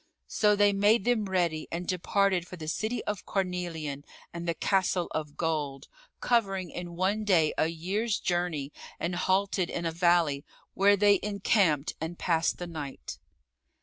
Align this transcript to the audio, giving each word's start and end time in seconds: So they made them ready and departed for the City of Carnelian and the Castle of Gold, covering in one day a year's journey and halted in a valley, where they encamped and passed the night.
So 0.29 0.55
they 0.55 0.73
made 0.73 1.05
them 1.05 1.25
ready 1.25 1.67
and 1.71 1.85
departed 1.85 2.47
for 2.47 2.55
the 2.55 2.67
City 2.67 3.03
of 3.05 3.23
Carnelian 3.27 4.03
and 4.33 4.47
the 4.47 4.55
Castle 4.55 5.07
of 5.11 5.37
Gold, 5.37 5.87
covering 6.19 6.71
in 6.71 6.95
one 6.95 7.23
day 7.23 7.53
a 7.55 7.67
year's 7.67 8.19
journey 8.19 8.73
and 8.99 9.13
halted 9.13 9.69
in 9.69 9.85
a 9.85 9.91
valley, 9.91 10.43
where 10.73 10.97
they 10.97 11.19
encamped 11.21 11.93
and 12.01 12.17
passed 12.17 12.57
the 12.57 12.65
night. 12.65 13.19